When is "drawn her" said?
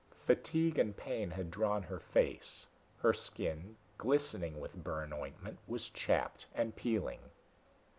1.51-1.99